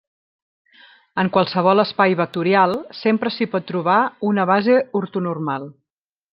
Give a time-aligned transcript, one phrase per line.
[1.23, 4.01] En qualsevol espai vectorial, sempre s'hi pot trobar
[4.33, 5.73] una base ortonormal.